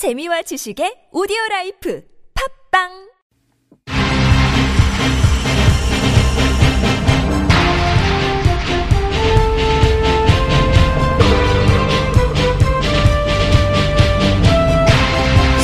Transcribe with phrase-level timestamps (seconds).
[0.00, 2.02] 재미와 지식의 오디오 라이프
[2.72, 2.88] 팝빵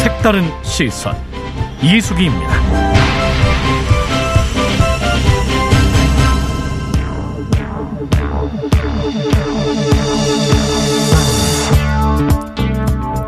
[0.04, 1.16] 색다른 시선
[1.82, 2.95] 이수기입니다.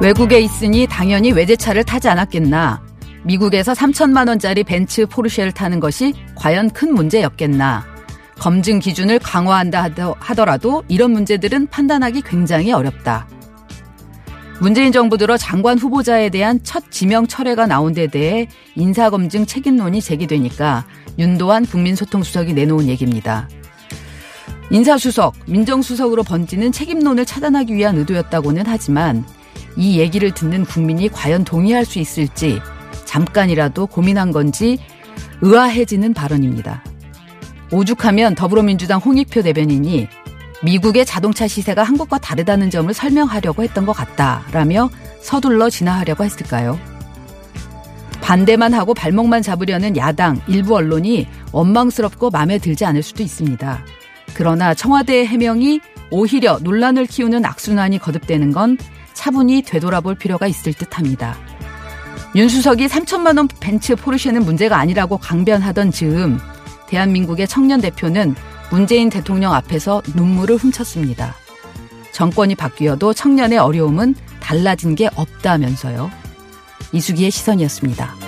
[0.08, 2.82] 외국에 있으니 당연히 외제차를 타지 않았겠나.
[3.24, 7.84] 미국에서 3천만 원짜리 벤츠 포르쉐를 타는 것이 과연 큰 문제였겠나.
[8.38, 13.28] 검증 기준을 강화한다 하더라도 이런 문제들은 판단하기 굉장히 어렵다.
[14.60, 20.86] 문재인 정부 들어 장관 후보자에 대한 첫 지명 철회가 나온 데 대해 인사검증 책임론이 제기되니까
[21.18, 23.46] 윤도한 국민소통수석이 내놓은 얘기입니다.
[24.70, 29.26] 인사수석, 민정수석으로 번지는 책임론을 차단하기 위한 의도였다고는 하지만
[29.78, 32.60] 이 얘기를 듣는 국민이 과연 동의할 수 있을지
[33.04, 34.78] 잠깐이라도 고민한 건지
[35.40, 36.82] 의아해지는 발언입니다.
[37.72, 40.08] 오죽하면 더불어민주당 홍익표 대변인이
[40.64, 46.78] 미국의 자동차 시세가 한국과 다르다는 점을 설명하려고 했던 것 같다라며 서둘러 진화하려고 했을까요?
[48.20, 53.84] 반대만 하고 발목만 잡으려는 야당 일부 언론이 원망스럽고 마음에 들지 않을 수도 있습니다.
[54.34, 58.76] 그러나 청와대의 해명이 오히려 논란을 키우는 악순환이 거듭되는 건
[59.18, 61.36] 차분히 되돌아볼 필요가 있을 듯합니다.
[62.36, 66.38] 윤수석이 3천만 원 벤츠 포르쉐는 문제가 아니라고 강변하던 즈음
[66.86, 68.36] 대한민국의 청년 대표는
[68.70, 71.34] 문재인 대통령 앞에서 눈물을 훔쳤습니다.
[72.12, 76.10] 정권이 바뀌어도 청년의 어려움은 달라진 게 없다면서요.
[76.92, 78.27] 이수기의 시선이었습니다.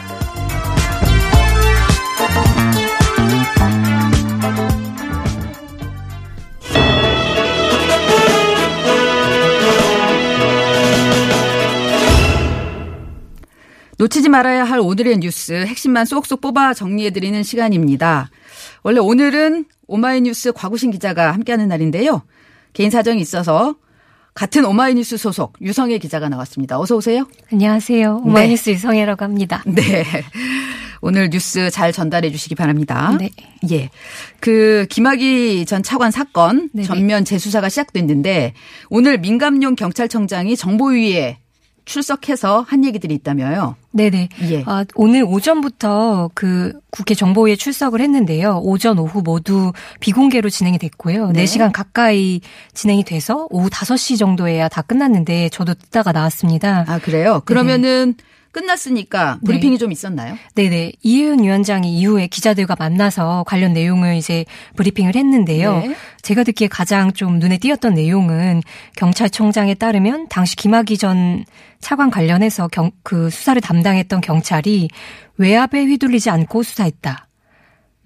[14.00, 18.30] 놓치지 말아야 할 오늘의 뉴스 핵심만 쏙쏙 뽑아 정리해드리는 시간입니다.
[18.82, 22.22] 원래 오늘은 오마이뉴스 과구신 기자가 함께하는 날인데요.
[22.72, 23.76] 개인 사정이 있어서
[24.32, 26.80] 같은 오마이뉴스 소속 유성애 기자가 나왔습니다.
[26.80, 27.28] 어서 오세요.
[27.52, 28.22] 안녕하세요.
[28.24, 28.76] 오마이뉴스 네.
[28.76, 29.62] 유성애라고 합니다.
[29.66, 30.06] 네.
[31.02, 33.14] 오늘 뉴스 잘 전달해 주시기 바랍니다.
[33.18, 33.28] 네.
[33.70, 33.90] 예.
[34.40, 36.86] 그 김학의 전 차관 사건 네네.
[36.86, 38.54] 전면 재수사가 시작됐는데
[38.88, 41.36] 오늘 민감용 경찰청장이 정보위에
[41.84, 43.76] 출석해서 한 얘기들이 있다며요.
[43.92, 44.28] 네네.
[44.50, 44.62] 예.
[44.66, 48.60] 아, 오늘 오전부터 그 국회 정보위에 출석을 했는데요.
[48.62, 51.32] 오전, 오후 모두 비공개로 진행이 됐고요.
[51.32, 51.44] 네.
[51.44, 52.40] 4시간 가까이
[52.74, 56.84] 진행이 돼서 오후 5시 정도에야 다 끝났는데 저도 듣다가 나왔습니다.
[56.86, 57.42] 아, 그래요?
[57.44, 58.24] 그러면은 네.
[58.52, 59.78] 끝났으니까 브리핑이 네.
[59.78, 60.36] 좀 있었나요?
[60.54, 60.92] 네네.
[61.02, 64.44] 이혜은 위원장이 이후에 기자들과 만나서 관련 내용을 이제
[64.76, 65.78] 브리핑을 했는데요.
[65.78, 65.94] 네.
[66.22, 68.62] 제가 듣기에 가장 좀 눈에 띄었던 내용은
[68.96, 71.44] 경찰청장에 따르면 당시 김학의 전
[71.80, 74.88] 차관 관련해서 경, 그 수사를 담당했던 경찰이
[75.36, 77.28] 외압에 휘둘리지 않고 수사했다.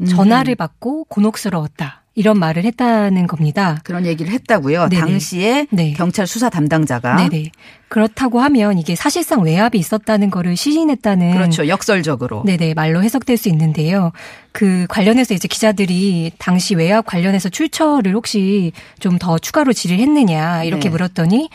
[0.00, 0.06] 음.
[0.06, 2.03] 전화를 받고 곤혹스러웠다.
[2.16, 3.80] 이런 말을 했다는 겁니다.
[3.82, 4.88] 그런 얘기를 했다고요.
[4.88, 5.00] 네네.
[5.00, 5.92] 당시에 네.
[5.94, 7.50] 경찰 수사 담당자가 네네.
[7.88, 11.66] 그렇다고 하면 이게 사실상 외압이 있었다는 거를 시인했다는 그렇죠.
[11.69, 12.42] 역설적으로.
[12.47, 14.12] 네네 말로 해석될 수 있는데요.
[14.53, 20.91] 그 관련해서 이제 기자들이 당시 외압 관련해서 출처를 혹시 좀 더 추가로 질의했느냐 이렇게 네.
[20.91, 21.48] 물었더니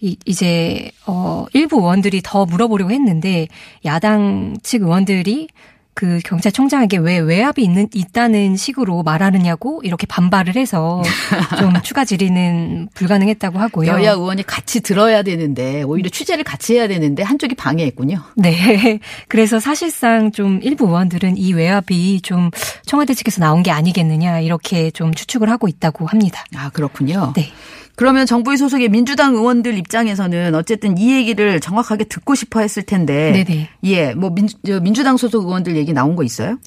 [0.00, 3.46] 이, 이제 어 일부 의원들이 더 물어보려고 했는데
[3.84, 5.48] 야당 측 의원들이
[5.94, 11.02] 그 경찰청장에게 왜 외압이 있는 있다는 식으로 말하느냐고 이렇게 반발을 해서
[11.58, 13.88] 좀 추가 질의는 불가능했다고 하고요.
[13.90, 18.20] 여야 의원이 같이 들어야 되는데 오히려 취재를 같이 해야 되는데 한쪽이 방해했군요.
[18.36, 18.98] 네.
[19.28, 22.50] 그래서 사실상 좀 일부 의원들은 이 외압이 좀
[22.86, 26.44] 청와대 측에서 나온 게 아니겠느냐 이렇게 좀 추측을 하고 있다고 합니다.
[26.56, 27.32] 아 그렇군요.
[27.36, 27.52] 네.
[27.96, 33.44] 그러면 정부의 소속의 민주당 의원들 입장에서는 어쨌든 이 얘기를 정확하게 듣고 싶어 했을 텐데.
[33.44, 33.68] 네네.
[33.84, 34.48] 예, 뭐 민,
[34.82, 36.58] 민주당 소속 의원들 얘기 나온 거 있어요?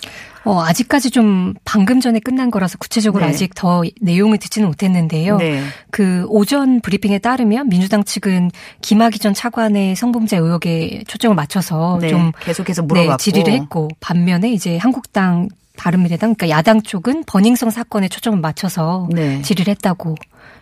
[0.46, 3.32] 어, 아직까지 좀 방금 전에 끝난 거라서 구체적으로 네.
[3.32, 5.38] 아직 더 내용을 듣지는 못했는데요.
[5.38, 5.62] 네.
[5.92, 8.52] 그 오전 브리핑에 따르면 민주당 측은
[8.82, 12.08] 김학의 전 차관의 성범죄 의혹에 초점을 맞춰서 네.
[12.08, 18.08] 좀 계속해서 물어봤고 네, 질의를 했고 반면에 이제 한국당 바른미래당 그러니까 야당 쪽은 버닝성 사건에
[18.08, 19.42] 초점을 맞춰서 네.
[19.42, 20.16] 질의를 했다고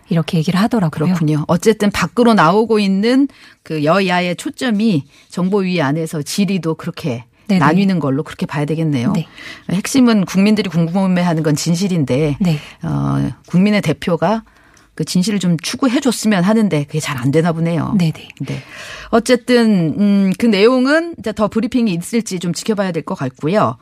[0.10, 1.06] 이렇게 얘기를 하더라고요.
[1.06, 1.44] 그렇군요.
[1.48, 3.28] 어쨌든 밖으로 나오고 있는
[3.64, 7.60] 그 여야의 초점이 정보위 안에서 질의도 그렇게 네네.
[7.60, 9.14] 나뉘는 걸로 그렇게 봐야 되겠네요.
[9.14, 9.28] 네.
[9.72, 12.60] 핵심은 국민들이 궁금해하는 건 진실인데 네.
[12.84, 14.44] 어, 국민의 대표가
[14.96, 17.94] 그 진실을 좀 추구해 줬으면 하는데 그게 잘 안 되나 보네요.
[17.98, 18.28] 네네.
[18.48, 18.64] 네.
[19.10, 23.78] 어쨌든 음, 그 내용은 이제 더 브리핑이 있을지 좀 지켜봐야 될 것 같고요.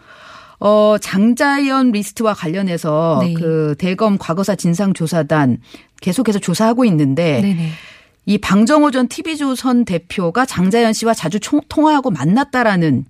[0.60, 3.34] 어, 장자연 리스트와 관련해서 네.
[3.34, 5.58] 그 대검 과거사 진상조사단
[6.04, 7.70] 계속해서 조사하고 있는데 네네.
[8.26, 13.06] 이 방정호 전 TV조선 대표가 장자연 씨와 자주 총, 통화하고 만났다라는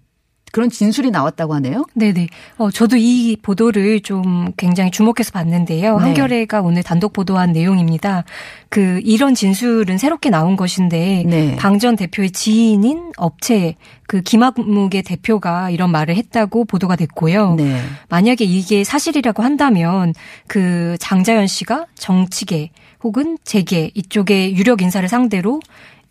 [0.54, 1.84] 그런 진술이 나왔다고 하네요.
[1.96, 2.28] 네네.
[2.58, 5.98] 어, 저도 이 보도를 좀 굉장히 주목해서 봤는데요.
[5.98, 6.04] 네.
[6.04, 8.24] 한겨레가 오늘 단독 보도한 내용입니다.
[8.70, 11.56] 그 이런 진술은 새롭게 나온 것인데 네.
[11.56, 13.76] 방전 대표의 지인인 업체
[14.06, 17.56] 그 김학묵의 대표가 이런 말을 했다고 보도가 됐고요.
[17.56, 17.82] 네.
[18.10, 20.14] 만약에 이게 사실이라고 한다면
[20.46, 22.70] 그 장자연 씨가 정치계
[23.04, 25.60] 혹은 재계 이쪽의 유력 인사를 상대로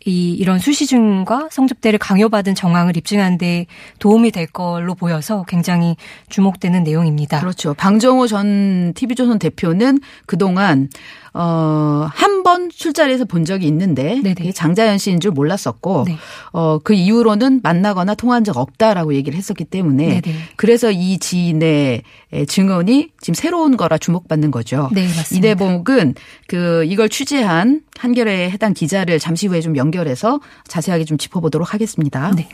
[0.05, 3.67] 이 이런 수시중과 성접대를 강요받은 정황을 입증하는 데
[3.99, 5.95] 도움이 될 걸로 보여서 굉장히
[6.29, 7.39] 주목되는 내용입니다.
[7.39, 7.73] 그렇죠.
[7.73, 10.89] 방정호 전 TV조선 대표는 그동안
[11.33, 14.51] 어, 한번 술자리에서 본 적이 있는데 네네.
[14.51, 16.17] 장자연 씨인 줄 몰랐었고 네.
[16.51, 20.37] 어, 그 이후로는 만나거나 통화한 적 없다라고 얘기를 했었기 때문에 네네.
[20.55, 22.03] 그래서 이 지인의
[22.47, 24.89] 증언이 지금 새로운 거라 주목받는 거죠.
[24.93, 25.07] 네.
[25.31, 26.15] 이 대목은
[26.47, 32.31] 그 이걸 취재한 한겨레 해당 기자를 잠시 후에 좀 연결해서 자세하게 좀 짚어보도록 하겠습니다.
[32.35, 32.49] 네.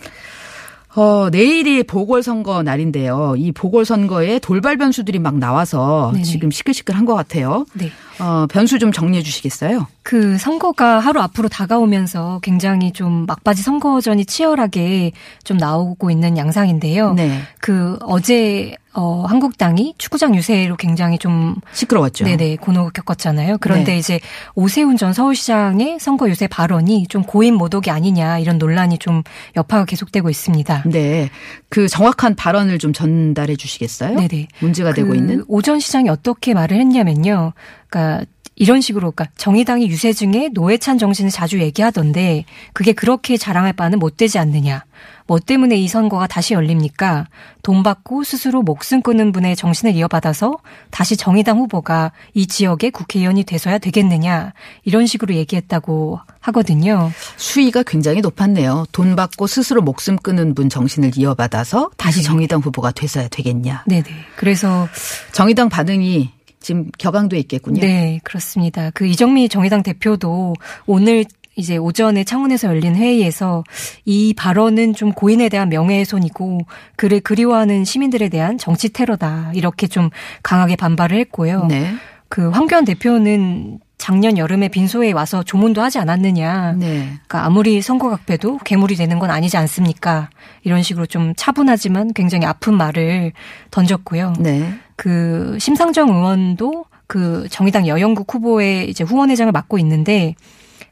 [0.95, 3.35] 어, 내일이 보궐선거 날인데요.
[3.38, 6.24] 이 보궐선거에 돌발 변수들이 막 나와서 네네.
[6.24, 7.65] 지금 시끌시끌한 것 같아요.
[7.74, 7.92] 네.
[8.19, 9.88] 어, 변수 좀 정리해 주시겠어요?
[10.04, 15.12] 그 선거가 하루 앞으로 다가오면서 굉장히 좀 막바지 선거전이 치열하게
[15.44, 17.13] 좀 나오고 있는 양상인데요.
[17.13, 17.42] 네.
[17.60, 22.25] 그 어제 어 한국당이 축구장 유세로 굉장히 좀 시끄러웠죠.
[22.25, 23.60] 네네 곤혹을 겪었잖아요.
[23.60, 23.98] 그런데 네.
[24.00, 24.19] 이제
[24.56, 29.21] 오세훈 전 서울시장의 선거 유세 발언이 좀 고인 모독이 아니냐 이런 논란이 좀
[29.56, 30.83] 여파가 계속되고 있습니다.
[30.88, 31.30] 네.
[31.69, 34.16] 그 정확한 발언을 좀 전달해 주시겠어요?
[34.19, 34.48] 네네.
[34.60, 35.45] 문제가 되고 그 있는.
[35.48, 37.54] 오전 시장이 어떻게 말을 했냐면요.
[37.89, 38.25] 그러니까
[38.59, 42.44] 이런 식으로 그러니까 정의당이 유세 중에 노회찬 정신을 자주 얘기하던데
[42.74, 44.83] 그게 그렇게 자랑할 바는 못 되지 않느냐.
[45.27, 47.27] 뭐 때문에 이 선거가 다시 열립니까?
[47.63, 50.57] 돈 받고 스스로 목숨 끊는 분의 정신을 이어받아서
[50.89, 54.53] 다시 정의당 후보가 이 지역의 국회의원이 돼서야 되겠느냐.
[54.83, 57.12] 이런 식으로 얘기했다고 하거든요.
[57.38, 58.88] 수위가 굉장히 높았네요.
[58.92, 62.24] 돈 받고 스스로 목숨 끊은 분 정신을 이어받아서 다시 네.
[62.25, 63.83] 정의당 후보가 돼서야 되겠냐.
[63.88, 64.03] 네네.
[64.35, 64.89] 그래서
[65.31, 67.81] 정의당 반응이 지금 격앙돼 있겠군요.
[67.81, 68.91] 네, 그렇습니다.
[68.91, 71.25] 그 이정미 정의당 대표도 오늘
[71.56, 73.63] 이제 오전에 창원에서 열린 회의에서
[74.06, 76.61] 이 발언은 좀 고인에 대한 명예훼손이고
[76.95, 80.09] 그를 그리워하는 시민들에 대한 정치 테러다 이렇게 좀
[80.41, 81.65] 강하게 반발을 했고요.
[81.65, 81.94] 네.
[82.29, 86.72] 그 황교안 대표는 작년 여름에 빈소에 와서 조문도 하지 않았느냐.
[86.80, 87.04] 네.
[87.28, 90.30] 그러니까 아무리 선거각배도 괴물이 되는 건 아니지 않습니까?
[90.63, 93.34] 이런 식으로 좀 차분하지만 굉장히 아픈 말을
[93.69, 94.34] 던졌고요.
[94.40, 94.74] 네.
[94.96, 100.34] 그 심상정 의원도 그 정의당 여영국 후보의 이제 후원회장을 맡고 있는데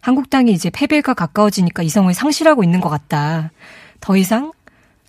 [0.01, 3.51] 한국당이 이제 패배가 가까워지니까 이성을 상실하고 있는 것 같다.
[3.99, 4.51] 더 이상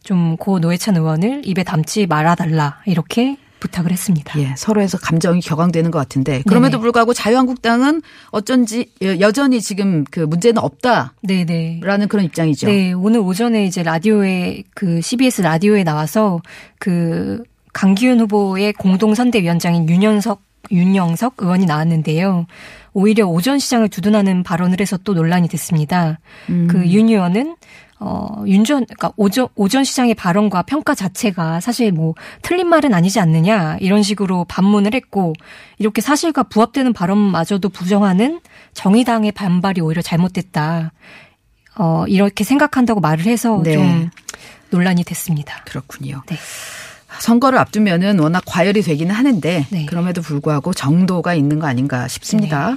[0.04, 4.38] 좀 고 노회찬 의원을 입에 담지 말아달라 이렇게 부탁을 했습니다.
[4.40, 6.80] 예, 서로에서 감정이 격앙되는 것 같은데 그럼에도 네네.
[6.82, 11.80] 불구하고 자유한국당은 어쩐지 여- 여전히 지금 그 문제는 없다라는 네네.
[12.08, 12.66] 그런 입장이죠.
[12.68, 16.40] 네, 오늘 오전에 이제 라디오에 그 CBS 라디오에 나와서
[16.78, 22.46] 그 강기훈 후보의 공동 선대위원장인 윤영석 윤영석 의원이 나왔는데요.
[22.92, 26.18] 오히려 오전 시장을 두둔하는 발언을 해서 또 논란이 됐습니다.
[26.46, 27.56] 그윤 의원은
[28.00, 33.76] 어, 윤전, 그러니까 오전, 오전 시장의 발언과 평가 자체가 사실 뭐 틀린 말은 아니지 않느냐
[33.80, 35.32] 이런 식으로 반문을 했고
[35.78, 38.40] 이렇게 사실과 부합되는 발언마저도 부정하는
[38.74, 40.92] 정의당의 반발이 오히려 잘못됐다.
[41.76, 43.74] 어, 이렇게 생각한다고 말을 해서 네.
[43.74, 44.10] 좀
[44.70, 45.62] 논란이 됐습니다.
[45.64, 46.22] 그렇군요.
[46.26, 46.36] 네.
[47.20, 49.86] 선거를 앞두면은 워낙 과열이 되기는 하는데 네.
[49.86, 52.76] 그럼에도 불구하고 정도가 있는 거 아닌가 싶습니다.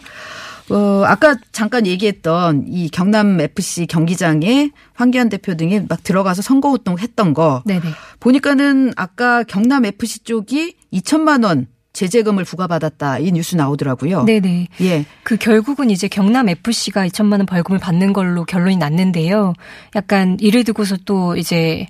[0.70, 7.00] 어, 아까 잠깐 얘기했던 이 경남 FC 경기장에 황교안 대표 등이 막 들어가서 선거 활동
[7.00, 7.82] 했던 거 네네.
[8.20, 14.24] 보니까는 아까 경남 FC 쪽이 2천만 원 제재금을 부과받았다 이 뉴스 나오더라고요.
[14.24, 14.68] 네네.
[14.82, 15.06] 예.
[15.24, 19.54] 그 결국은 이제 경남 FC가 2천만 원 벌금을 받는 걸로 결론이 났는데요.
[19.96, 21.88] 약간 이를 두고서 또 이제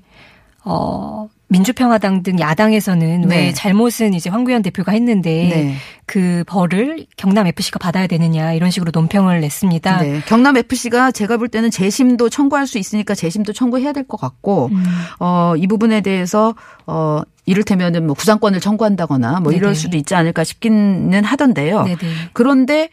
[0.64, 3.36] 어 민주평화당 등 야당에서는 네.
[3.36, 5.76] 왜 잘못은 이제 황교안 대표가 했는데 네.
[6.06, 9.98] 그 벌을 경남 FC가 받아야 되느냐 이런 식으로 논평을 냈습니다.
[10.02, 10.22] 네.
[10.28, 14.84] 경남 FC가 제가 볼 때는 재심도 청구할 수 있으니까 재심도 청구해야 될 것 같고 음.
[15.20, 16.56] 어, 이 부분에 대해서
[16.88, 19.74] 어, 이를테면은 뭐 구상권을 청구한다거나 뭐 이럴 네네.
[19.76, 21.84] 수도 있지 않을까 싶기는 하던데요.
[21.84, 21.98] 네네.
[22.34, 22.90] 그런데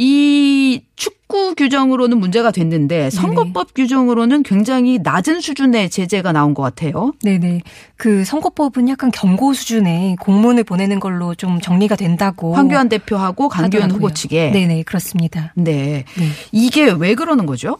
[0.00, 7.14] 이 축구 규정으로는 문제가 됐는데 선거법 규정으로는 굉장히 낮은 수준의 제재가 나온 것 같아요.
[7.24, 7.62] 네네.
[7.96, 12.54] 그 선거법은 약간 경고 수준의 공문을 보내는 걸로 좀 정리가 된다고.
[12.54, 13.96] 황교안 대표하고 하더라고요.
[13.96, 14.52] 후보 측에.
[14.52, 15.52] 네네, 그렇습니다.
[15.56, 16.04] 네.
[16.16, 16.28] 네.
[16.52, 17.78] 이게 왜 그러는 거죠?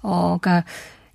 [0.00, 0.64] 어, 그러니까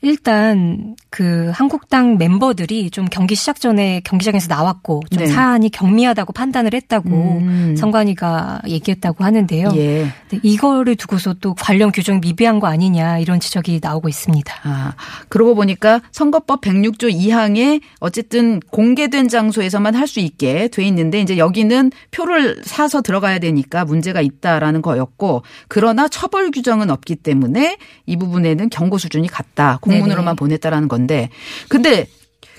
[0.03, 5.27] 일단 그 한국당 멤버들이 좀 경기 시작 전에 경기장에서 나왔고 좀 네.
[5.27, 7.75] 사안이 경미하다고 판단을 했다고 음.
[7.77, 9.72] 선관위가 얘기했다고 하는데요.
[9.75, 10.07] 예.
[10.43, 14.53] 이거를 두고서 또 관련 규정이 미비한 거 아니냐 이런 지적이 나오고 있습니다.
[14.63, 14.93] 아,
[15.29, 21.91] 그러고 보니까 선거법 106조 2항에 어쨌든 공개된 장소에서만 할 수 있게 돼 있는데 이제 여기는
[22.12, 28.98] 표를 사서 들어가야 되니까 문제가 있다라는 거였고 그러나 처벌 규정은 없기 때문에 이 부분에는 경고
[29.00, 29.79] 수준이 같다.
[29.93, 30.35] 공문으로만 네네.
[30.35, 31.29] 보냈다라는 건데
[31.69, 32.07] 근데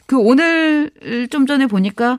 [0.07, 0.91] 그 오늘
[1.31, 2.19] 좀 전에 보니까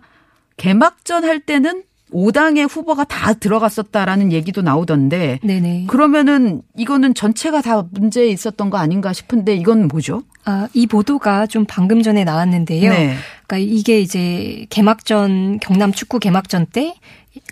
[0.58, 5.86] 개막전 할 때는 5당의 후보가 다 들어갔었다라는 얘기도 나오던데 네네.
[5.88, 10.24] 그러면은 이거는 전체가 다 문제 있었던 거 아닌가 싶은데 이건 뭐죠?
[10.46, 12.92] 아, 이 보도가 좀 방금 전에 나왔는데요.
[12.92, 13.16] 네.
[13.48, 16.96] 그러니까 이게 이제 개막전 경남 축구 개막전 때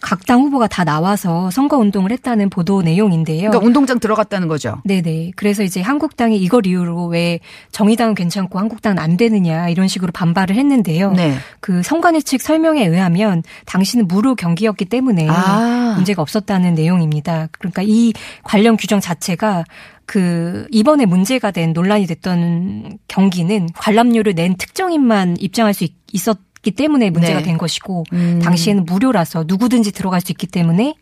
[0.01, 3.49] 각 당 후보가 다 나와서 선거 운동을 했다는 보도 내용인데요.
[3.49, 4.81] 그러니까 운동장 들어갔다는 거죠.
[4.85, 5.31] 네네.
[5.35, 7.39] 그래서 이제 한국당이 이걸 이유로 왜
[7.71, 11.11] 정의당은 괜찮고 한국당은 안 되느냐 이런 식으로 반발을 했는데요.
[11.13, 11.35] 네.
[11.59, 15.93] 그 선관위 측 설명에 의하면 당시는 무료 경기였기 때문에 아.
[15.95, 17.47] 문제가 없었다는 내용입니다.
[17.51, 18.13] 그러니까 이
[18.43, 19.63] 관련 규정 자체가
[20.05, 26.71] 그 이번에 문제가 된 논란이 됐던 경기는 관람료를 낸 특정인만 입장할 수 있- 있었 기
[26.71, 27.45] 때문에 문제가 네.
[27.45, 28.39] 된 것이고 음.
[28.41, 30.95] 당시에는 무료라서 누구든지 들어갈 수 있기 때문에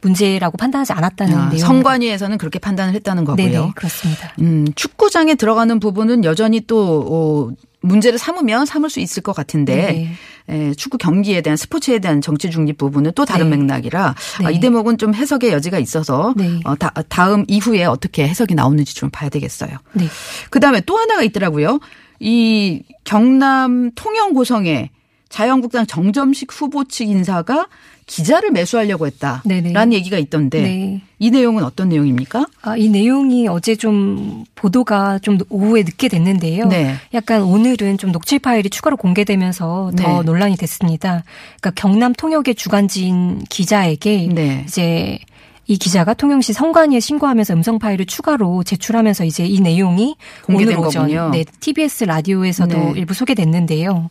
[0.00, 1.58] 문제라고 판단하지 않았다는 아, 내용.
[1.58, 3.50] 선관위에서는 그렇게 판단을 했다는 거고요.
[3.50, 4.32] 네네 그렇습니다.
[4.40, 10.10] 음, 축구장에 들어가는 부분은 여전히 또 어, 문제를 삼으면 삼을 수 있을 것 같은데 네.
[10.50, 13.56] 에, 축구 경기에 대한 스포츠에 대한 정치 중립 부분은 또 다른 네.
[13.56, 14.46] 맥락이라 네.
[14.46, 16.60] 아, 이 대목은 좀 해석의 여지가 있어서 네.
[16.64, 19.70] 어, 다, 다음 이후에 어떻게 해석이 나오는지 좀 봐야 되겠어요.
[19.94, 20.06] 네.
[20.50, 21.80] 그다음에 또 하나가 있더라고요.
[22.20, 24.90] 이 경남 통영 고성에
[25.28, 27.66] 자유한국당 정점식 후보 측 인사가
[28.06, 29.92] 기자를 매수하려고 했다라는 네네.
[29.92, 31.02] 얘기가 있던데 네.
[31.18, 32.46] 이 내용은 어떤 내용입니까?
[32.62, 36.68] 아, 이 내용이 어제 좀 보도가 좀 오후에 늦게 됐는데요.
[36.68, 36.94] 네.
[37.12, 40.22] 약간 오늘은 좀 녹취 파일이 추가로 공개되면서 더 네.
[40.24, 41.22] 논란이 됐습니다.
[41.60, 44.64] 그러니까 경남 통역의 주간지인 기자에게 네.
[44.66, 45.18] 이제
[45.66, 50.16] 이 기자가 통영시 성관위에 신고하면서 음성 파일을 추가로 제출하면서 이제 이 내용이
[50.46, 51.28] 공개된 오늘 오전 거군요.
[51.30, 52.92] 네, TBS 라디오에서도 네.
[52.96, 54.08] 일부 소개됐는데요.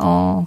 [0.00, 0.46] 어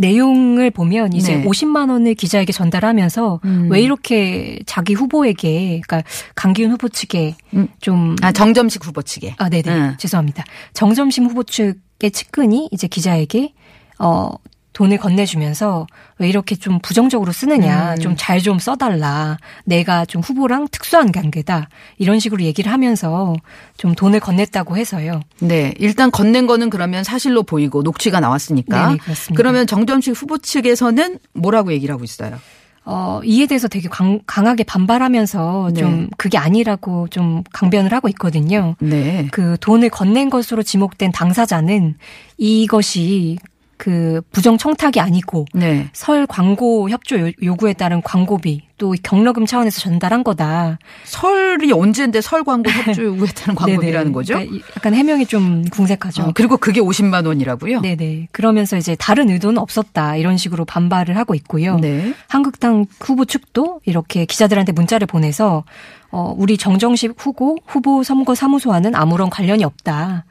[0.00, 1.44] 내용을 보면 이제 네.
[1.44, 3.68] 50만 원을 기자에게 전달하면서 음.
[3.70, 6.02] 왜 이렇게 자기 후보에게 그러니까
[6.34, 7.68] 강기훈 후보 측에 음.
[7.80, 9.34] 좀아 정점식 후보 측에.
[9.38, 9.68] 아, 네네.
[9.68, 9.94] 응.
[9.98, 10.44] 죄송합니다.
[10.72, 13.52] 정점심 후보 측의 측근이 이제 기자에게,
[13.98, 14.30] 어,
[14.72, 15.86] 돈을 건네주면서
[16.18, 17.98] 왜 이렇게 좀 부정적으로 쓰느냐, 음.
[17.98, 19.38] 좀잘좀 써달라.
[19.64, 21.68] 내가 좀 후보랑 특수한 관계다.
[21.98, 23.34] 이런 식으로 얘기를 하면서
[23.76, 25.20] 좀 돈을 건넸다고 해서요.
[25.40, 28.86] 네, 일단 건넨 거는 그러면 사실로 보이고 녹취가 나왔으니까.
[28.86, 29.36] 네네, 그렇습니다.
[29.36, 32.38] 그러면 정점식 후보 측에서는 뭐라고 얘기를 하고 있어요?
[32.84, 35.80] 어, 이에 대해서 되게 강, 강하게 반발하면서 네.
[35.80, 38.74] 좀 그게 아니라고 좀 강변을 하고 있거든요.
[38.80, 39.28] 네.
[39.30, 41.96] 그 돈을 건넨 것으로 지목된 당사자는
[42.38, 43.38] 이것이
[43.80, 45.88] 그 부정 청탁이 아니고 네.
[45.94, 50.78] 설 광고 협조 요- 요구에 따른 광고비 또 경로금 차원에서 전달한 거다.
[51.04, 54.12] 설이 언제인데 설 광고 협조 요구했다는 광고비라는 네네.
[54.12, 54.34] 거죠?
[54.34, 56.24] 그러니까 이- 약간 해명이 좀 궁색하죠.
[56.24, 57.80] 어, 그리고 그게 50만 원이라고요?
[57.80, 58.28] 네네.
[58.32, 61.76] 그러면서 이제 다른 의도는 없었다 이런 식으로 반발을 하고 있고요.
[61.78, 62.12] 네.
[62.28, 65.64] 한국당 후보 측도 이렇게 기자들한테 문자를 보내서
[66.10, 70.26] 어 우리 정정식 후보 후보 선거 사무소와는 아무런 관련이 없다.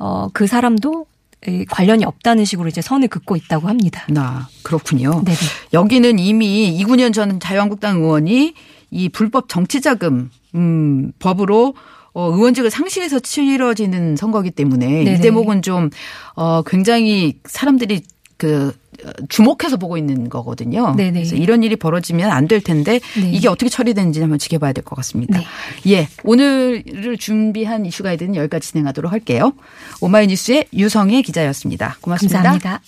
[0.00, 1.07] 어 그 사람도 에,
[1.68, 4.04] 관련이 없다는 식으로 이제 선을 긋고 있다고 합니다.
[4.08, 5.22] 나 그렇군요.
[5.24, 5.36] 네네.
[5.72, 8.54] 여기는 이미 이군현 전 자유한국당 의원이
[8.90, 11.74] 이 불법 정치자금 음, 법으로
[12.14, 15.20] 어, 의원직을 상실해서 치러지는 선거기 때문에 이 네네.
[15.20, 15.90] 대목은 좀
[16.34, 18.02] 어, 굉장히 사람들이
[18.38, 18.72] 그
[19.04, 20.94] 어, 주목해서 보고 있는 거거든요.
[20.96, 21.12] 네네.
[21.12, 23.30] 그래서 이런 일이 벌어지면 안 될 텐데 네.
[23.30, 25.38] 이게 어떻게 처리되는지 한번 지켜봐야 될 것 같습니다.
[25.38, 25.46] 네.
[25.92, 29.52] 예, 오늘을 준비한 이슈가 있는 여기까지 진행하도록 할게요.
[30.00, 31.98] 오마이뉴스의 유성혜 기자였습니다.
[32.00, 32.42] 고맙습니다.
[32.42, 32.80] 감사합니다.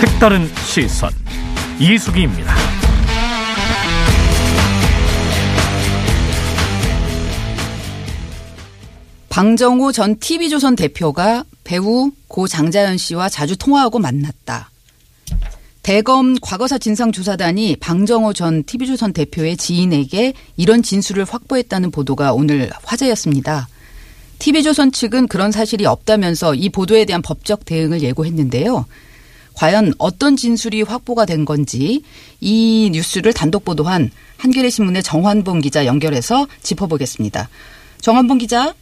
[0.00, 1.10] 색다른 시선
[1.80, 2.71] 이수기입니다.
[9.32, 14.70] 방정호 전 TV조선 대표가 배우 고 장자연 씨와 자주 통화하고 만났다.
[15.82, 23.68] 대검 과거사 진상조사단이 방정호 전 TV조선 대표의 지인에게 이런 진술을 확보했다는 보도가 오늘 화제였습니다.
[24.38, 28.84] TV조선 측은 그런 사실이 없다면서 이 보도에 대한 법적 대응을 예고했는데요.
[29.54, 32.02] 과연 어떤 진술이 확보가 된 건지
[32.42, 37.48] 이 뉴스를 단독 보도한 한겨레 신문의 정환봉 기자 연결해서 짚어보겠습니다.
[38.02, 38.74] 정환봉 기자.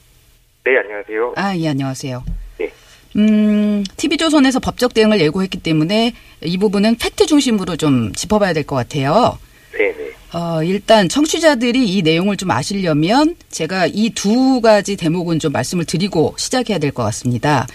[0.64, 1.32] 네, 안녕하세요.
[1.36, 2.22] 아, 예, 안녕하세요.
[2.58, 2.72] 네.
[3.16, 6.12] 음, TV조선에서 법적 대응을 예고했기 때문에
[6.44, 9.38] 이 부분은 팩트 중심으로 좀 짚어봐야 될 것 같아요.
[9.72, 10.10] 네, 네.
[10.38, 16.34] 어, 일단 청취자들이 이 내용을 좀 아시려면 제가 이 두 가지 대목은 좀 말씀을 드리고
[16.36, 17.66] 시작해야 될 것 같습니다.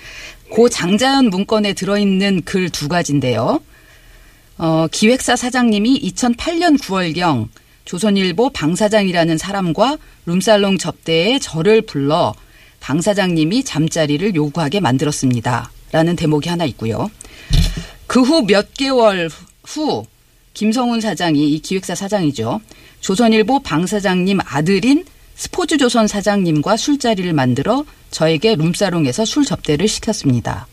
[0.50, 3.62] 고 장자연 문건에 들어있는 글 두 가지인데요.
[4.58, 7.50] 어, 기획사 사장님이 2008년 9월경
[7.84, 12.34] 조선일보 방 사장이라는 사람과 룸살롱 접대에 저를 불러
[12.86, 15.72] 방 사장님이 잠자리를 요구하게 만들었습니다.
[15.92, 17.10] 라는 대목이 하나 있고요.
[18.06, 19.28] 그 후 몇 개월
[19.64, 20.06] 후
[20.54, 22.62] 김성훈 사장이 이 기획사 사장이죠.
[23.00, 30.68] 조선일보 방 사장님 아들인 스포츠조선 사장님과 술자리를 만들어 저에게 룸사롱에서 술 접대를 시켰습니다.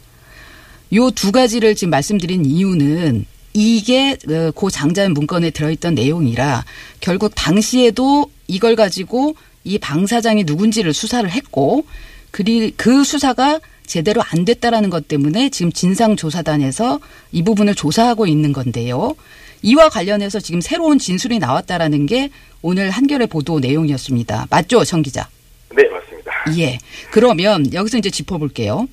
[0.94, 6.66] 요 두 가지를 지금 말씀드린 이유는 이게 어, 고 장자연 문건에 들어있던 내용이라
[7.00, 11.84] 결국 당시에도 이걸 가지고 이 방 사장이 누군지를 수사를 했고
[12.30, 17.00] 그리 그 수사가 제대로 안 됐다라는 것 때문에 지금 진상조사단에서
[17.32, 19.14] 이 부분을 조사하고 있는 건데요.
[19.62, 22.30] 이와 관련해서 지금 새로운 진술이 나왔다라는 게
[22.62, 24.46] 오늘 한겨레 보도 내용이었습니다.
[24.50, 25.28] 맞죠, 정 기자?
[25.76, 26.32] 네, 맞습니다.
[26.58, 26.78] 예.
[27.10, 28.88] 그러면 여기서 이제 짚어볼게요.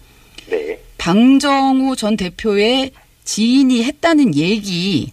[0.47, 2.91] 네, 방정우 전 대표의
[3.23, 5.11] 지인이 했다는 얘기,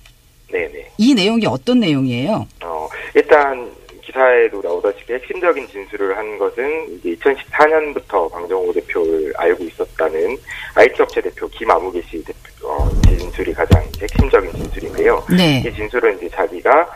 [0.50, 0.90] 네, 네.
[0.98, 2.46] 이 내용이 어떤 내용이에요?
[2.62, 3.70] 어, 일단
[4.16, 10.36] 기사에도 나오다시피 핵심적인 진술을 한 것은 이제 2014년부터 방정호 대표를 알고 있었다는
[10.74, 15.22] IT 업체 대표 김아무개 씨 대표, 어, 진술이 가장 핵심적인 진술인데요.
[15.36, 15.62] 네.
[15.66, 16.88] 이 진술은 이제 자기가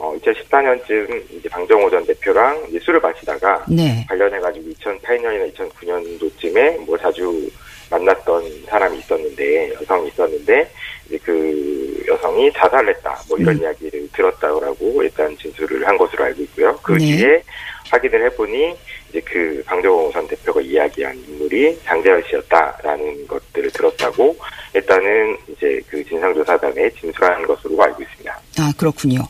[0.00, 4.06] 어, 2014년쯤 이제 방정호 전 대표랑 이제 술을 마시다가 네.
[4.08, 7.50] 관련해가지고 2008년이나 2009년도쯤에 뭐 자주
[7.90, 10.70] 만났던 사람이 있었는데 여성이 있었는데
[11.16, 13.62] 그 여성이 자살했다 뭐 이런 음.
[13.62, 16.76] 이야기를 들었다고 일단 진술을 한 것으로 알고 있고요.
[16.82, 17.16] 그 네.
[17.16, 17.42] 뒤에
[17.90, 18.74] 확인을 해보니
[19.08, 24.36] 이제 그 방정호 전 대표가 이야기한 인물이 장재현 씨였다라는 것들을 들었다고
[24.74, 28.40] 일단은 이제 그 진상조사단에 진술한 것으로 알고 있습니다.
[28.58, 29.20] 아, 그렇군요.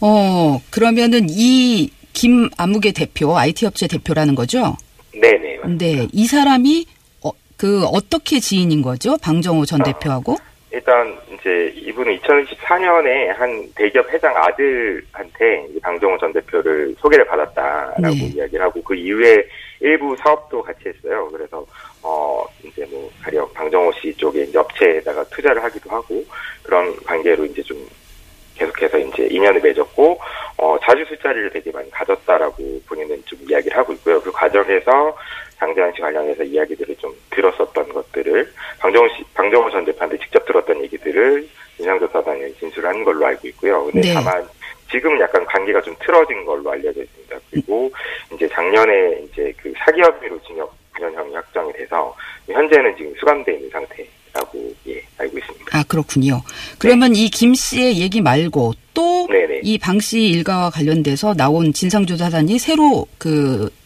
[0.00, 4.76] 어, 그러면은 이 김아무개 대표, IT 업체 대표라는 거죠?
[5.12, 5.58] 네네.
[5.58, 5.84] 맞습니다.
[5.84, 6.08] 네.
[6.12, 6.86] 이 사람이
[7.22, 9.16] 어, 그 어떻게 지인인 거죠?
[9.18, 10.38] 방정호 전 대표하고?
[10.72, 18.32] 일단 이제 이분은 2014년에 한 대기업 회장 아들한테 방정호 전 대표를 소개를 받았다라고 네.
[18.34, 19.44] 이야기를 하고 그 이후에
[19.80, 21.28] 일부 사업도 같이 했어요.
[21.32, 21.66] 그래서
[22.02, 26.24] 어 이제 뭐 가령 방정호 씨 쪽에 이제 업체에다가 투자를 하기도 하고
[26.62, 27.76] 그런 관계로 이제 좀
[28.54, 30.20] 계속해서 이제 인연을 맺었고
[30.58, 34.20] 어 자주 술자리를 되게 많이 가졌다라고 본인은 좀 이야기를 하고 있고요.
[34.20, 35.16] 그 과정에서
[35.60, 41.46] 장재환 씨 관련해서 이야기들을 좀 들었었던 것들을 방정호 씨, 방정호 전 대표한테 직접 들었던 얘기들을
[41.78, 43.84] 인상조사단에 진술한 걸로 알고 있고요.
[43.84, 44.14] 근데 네.
[44.14, 44.44] 다만
[44.90, 47.36] 지금은 약간 관계가 좀 틀어진 걸로 알려져 있습니다.
[47.50, 47.90] 그리고
[48.34, 52.14] 이제 작년에 이제 그 사기 혐의로 징역 9년형이 확정이 돼서
[52.48, 55.78] 현재는 지금 수감돼 있는 상태라고 예 알고 있습니다.
[55.78, 56.42] 아, 그렇군요.
[56.78, 59.28] 그러면 이김 씨의 얘기 말고 또.
[59.62, 63.79] 이 방 씨 일가와 관련돼서 나온 진상조사단이 새로 그 어,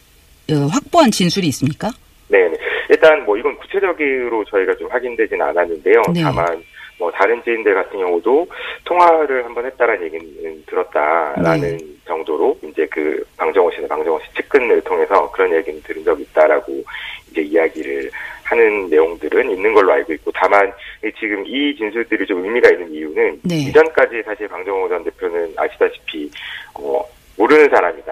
[0.50, 1.90] 확보한 진술이 있습니까?
[2.28, 2.56] 네, 네.
[2.90, 6.02] 일단 뭐 이건 구체적으로 저희가 좀 확인되진 않았는데요.
[6.12, 6.22] 네.
[6.22, 6.62] 다만
[6.98, 8.46] 뭐 다른 지인들 같은 경우도
[8.84, 11.84] 통화를 한번 했다라는 얘기는 들었다라는 네.
[12.06, 16.84] 정도로 이제 그 방정호 씨나 방정호 씨 측근을 통해서 그런 얘기는 들은 적이 있다라고
[17.30, 18.10] 이제 이야기를
[18.44, 20.72] 하는 내용들은 있는 걸로 알고 있고 다만
[21.04, 23.56] 이 지금 이 진술들이 좀 의미가 있는 이유는 네.
[23.56, 26.30] 이전까지 사실 방정호 전 대표는 아시다시피
[26.74, 27.02] 어
[27.36, 28.02] 모르는 사람이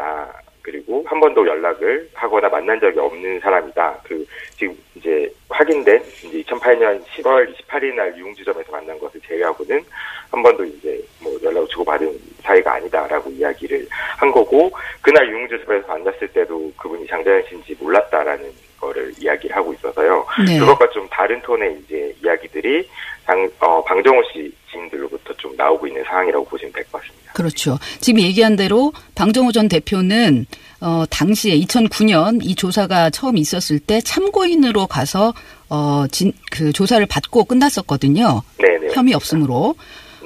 [0.93, 1.03] 다.
[1.03, 4.01] 그리고 한 번도 연락을 하거나 만난 적이 없는 사람이다.
[4.05, 4.27] 그
[4.57, 9.83] 지금 이제 확인된 이제 2008년 10월 28일 날 유흥주점에서 만난 것을 제외하고는
[10.31, 13.87] 한 번도 이제 뭐 연락을 주고받은 사이가 아니다라고 이야기를
[14.19, 20.27] 한 거고 그날 유흥주점에서 만났을 때도 그분이 장자연 씨인지 몰랐다라는 거를 이야기를 하고 있어서요.
[20.47, 20.59] 네.
[20.59, 22.87] 그것과 좀 다른 톤의 이제 이야기들이
[23.25, 27.33] 장, 어, 방정호 씨 지인들로부터 좀 나오고 있는 상황이라고 보시면 될 것 같습니다.
[27.35, 27.79] 그렇죠.
[28.01, 30.47] 지금 얘기한 대로 방정호 전 대표는
[30.85, 35.33] 어 당시에 2009년 이 조사가 처음 있었을 때 참고인으로 가서
[35.69, 38.43] 어 진 그 조사를 받고 끝났었거든요.
[38.59, 38.89] 네네.
[38.93, 39.75] 혐의 없음으로.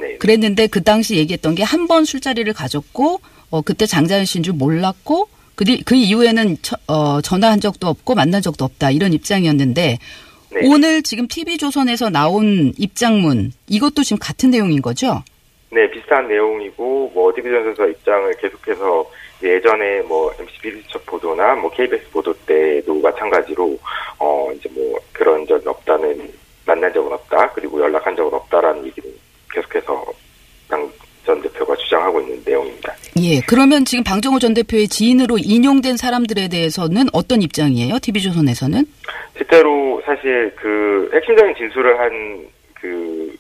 [0.01, 0.17] 네.
[0.19, 5.29] 그랬는데 그 당시 얘기했던 게 한 번 술자리를 가졌고 어 그때 장자연 씨인 줄 몰랐고
[5.55, 9.99] 그, 뒤- 그 이후에는 처- 어 전화한 적도 없고 만난 적도 없다 이런 입장이었는데
[10.53, 10.61] 네.
[10.65, 15.23] 오늘 지금 TV조선에서 나온 입장문 이것도 지금 같은 내용인 거죠?
[15.71, 19.05] 네, 비슷한 내용이고 뭐 선수 입장을 계속해서
[19.43, 23.79] 예전에 뭐 MC 비리처 보도나 뭐 KBS 보도 때도 마찬가지로
[24.19, 26.33] 어 이제 뭐 그런 적이 없다는
[26.67, 29.13] 만난 적은 없다 그리고 연락한 적은 없다라는 얘기를
[29.53, 30.05] 계속해서
[30.69, 30.91] 당
[31.27, 32.95] 전 대표가 주장하고 있는 내용입니다.
[33.21, 33.41] 예.
[33.47, 37.99] 그러면 지금 방정호 전 대표의 지인으로 인용된 사람들에 대해서는 어떤 입장이에요?
[38.01, 38.87] TV조선에서는?
[39.37, 43.37] 실제로 사실 그 핵심적인 진술을 한그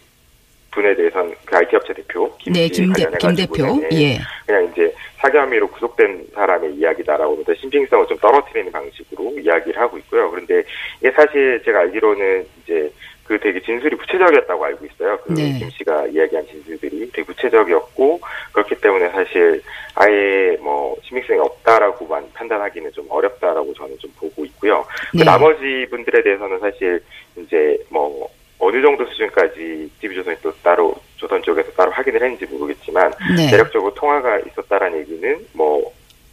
[0.76, 3.80] 분에 대해서는 그 IT 업체 대표 김 네, 씨 김, 대, 김 대표.
[3.92, 4.18] 예.
[4.46, 10.30] 그냥 이제 사기 혐의로 구속된 사람의 이야기다라고 하면서 신빙성을 좀 떨어뜨리는 방식으로 이야기를 하고 있고요.
[10.30, 10.62] 그런데
[11.00, 12.92] 이게 사실 제가 알기로는 이제
[13.24, 15.18] 그 되게 진술이 구체적이었다고 알고 있어요.
[15.24, 15.58] 그 네.
[15.58, 18.20] 김 씨가 이야기한 진술들이 되게 구체적이었고
[18.52, 19.62] 그렇기 때문에 사실
[19.94, 24.84] 아예 뭐 신빙성이 없다라고만 판단하기는 좀 어렵다라고 저는 좀 보고 있고요.
[25.10, 25.24] 그 네.
[25.24, 27.02] 나머지 분들에 대해서는 사실
[27.36, 33.50] 이제 뭐 어느 정도 수준까지 TV조선이 또 따로 조선 쪽에서 따로 확인을 했는지 모르겠지만 네.
[33.50, 35.92] 대략적으로 통화가 있었다라는 얘기는 뭐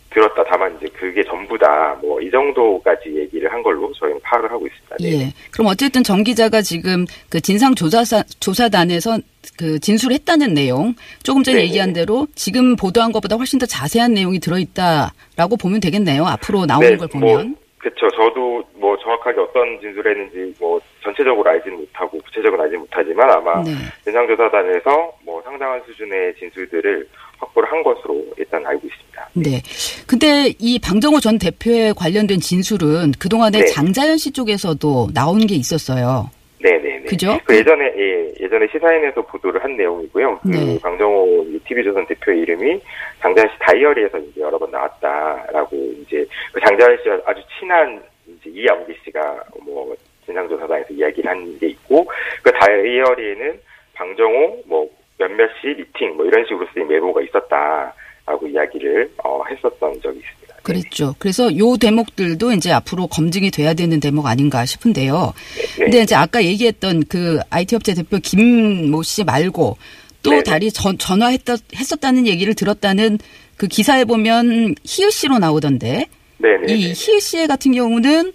[0.10, 4.96] 들었다 다만 이제 그게 전부다 뭐 이 정도까지 얘기를 한 걸로 저희는 파악을 하고 있습니다.
[5.00, 5.28] 네.
[5.28, 5.34] 예.
[5.52, 9.20] 그럼 어쨌든 정 기자가 지금 그 진상 조사사 조사단에서
[9.58, 11.64] 그 진술했다는 내용 조금 전에 네.
[11.66, 16.26] 얘기한 대로 지금 보도한 것보다 훨씬 더 자세한 내용이 들어있다라고 보면 되겠네요.
[16.26, 17.58] 앞으로 나오는 네, 걸 뭐, 보면.
[17.78, 18.10] 그렇죠.
[18.12, 23.72] 저도 뭐 정확하게 어떤 진술을 했는지 뭐 전체적으로 알지는 못하고 구체적으로 알지는 못하지만 아마 네.
[24.06, 29.30] 진상조사단에서 뭐 상당한 수준의 진술들을 확보를 한 것으로 일단 알고 있습니다.
[29.34, 29.62] 네.
[30.08, 33.66] 근데 이 방정호 전 대표에 관련된 진술은 그동안에 네.
[33.66, 36.30] 장자연 씨 쪽에서도 나온 게 있었어요.
[36.62, 37.04] 네네네.
[37.04, 37.38] 그죠?
[37.44, 40.40] 그 예전에 예, 예전에 시사인에서 보도를 한 내용이고요.
[40.44, 40.80] 그 네.
[40.82, 42.80] 방정호 TV조선 대표의 이름이
[43.20, 48.94] 장자연 씨 다이어리에서 이제 여러 번 나왔다라고 이제 그 장자연 씨와 아주 친한 이제 이암기
[49.04, 49.94] 씨가 뭐
[50.34, 52.06] 진상조사단에서 이야기를 한 게 있고
[52.42, 53.60] 그 다이어리에는
[53.94, 60.20] 방정호 뭐 몇몇 시 미팅 뭐 이런 식으로 쓰인 메모가 있었다라고 이야기를 어, 했었던 적이
[60.20, 60.54] 있습니다.
[60.64, 61.14] 그랬죠.
[61.20, 65.34] 그래서 요 대목들도 이제 앞으로 검증이 돼야 되는 대목 아닌가 싶은데요.
[65.78, 65.84] 네.
[65.84, 69.78] 근데 이제 아까 얘기했던 그 IT 업체 대표 김 모 씨 말고
[70.24, 70.44] 또 네네.
[70.44, 73.20] 다리 전, 전화했다 했었다는 얘기를 들었다는
[73.58, 76.74] 그 기사에 보면 희우 씨로 나오던데 네네.
[76.74, 78.32] 이 희우 씨 같은 경우는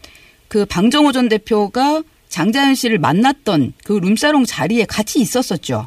[0.48, 5.86] 그 방정호 전 대표가 장자연 씨를 만났던 그 룸사롱 자리에 같이 있었었죠.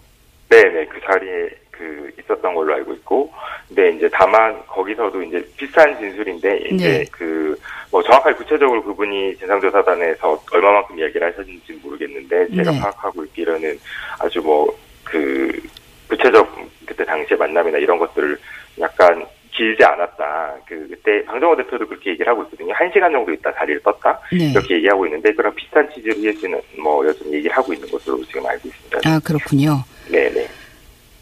[0.49, 3.31] 네 네 그 자리에 그 있었던 걸로 알고 있고
[3.67, 7.05] 근데 이제 다만 거기서도 이제 비슷한 진술인데 이제 네.
[7.11, 12.79] 그뭐 정확하게 구체적으로 그분이 진상조사단에서 얼마만큼 이야기를 하셨는지 는 모르겠는데 제가 네.
[12.79, 13.79] 파악하고 있기로는
[14.19, 14.67] 아주 뭐
[15.11, 15.61] 그
[16.07, 16.47] 구체적
[16.85, 18.37] 그때 당시의 만남이나 이런 것들을
[18.79, 19.25] 약간
[19.61, 20.55] 길지 않았다.
[20.67, 22.73] 그 그때 방정호 대표도 그렇게 얘기를 하고 있거든요.
[22.73, 24.49] 한 시간 정도 있다 자리를 떴다 네.
[24.49, 28.67] 이렇게 얘기하고 있는데 그런 비슷한 취지로 이해씨는 뭐 여전히 얘기를 하고 있는 것으로 지금 알고
[28.67, 28.99] 있습니다.
[29.05, 29.83] 아 그렇군요.
[30.09, 30.47] 네네.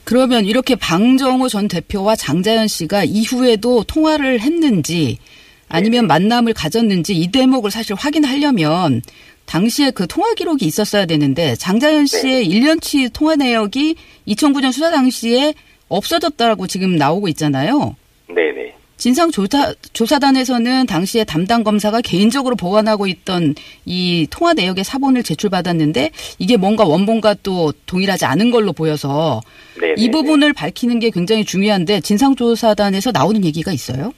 [0.05, 5.19] 그러면 이렇게 방정호 전 대표와 장자연 씨가 이후에도 통화를 했는지
[5.67, 9.01] 아니면 만남을 가졌는지 이 대목을 사실 확인하려면
[9.45, 13.95] 당시에 그 통화 기록이 있었어야 되는데 장자연 씨의 1년치 통화 내역이
[14.29, 15.53] 2009년 수사 당시에
[15.89, 17.95] 없어졌다고 지금 나오고 있잖아요.
[18.33, 18.75] 네네.
[18.97, 26.57] 진상 조사 조사단에서는 당시에 담당 검사가 개인적으로 보관하고 있던 이 통화 내역의 사본을 제출받았는데 이게
[26.57, 29.39] 뭔가 원본과 또 동일하지 않은 걸로 보여서
[29.79, 29.93] 네네.
[29.97, 34.11] 이 부분을 밝히는 게 굉장히 중요한데 진상조사단에서 나오는 얘기가 있어요?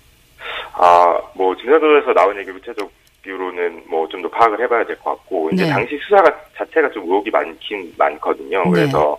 [0.74, 5.64] 아, 뭐, 진사도에서 나온 얘기 구체적으로는 뭐 좀 더 파악을 해봐야 될 것 같고, 이제
[5.64, 5.70] 네.
[5.70, 8.64] 당시 수사가 자체가 좀 의혹이 많긴 많거든요.
[8.64, 8.70] 네.
[8.72, 9.16] 그래서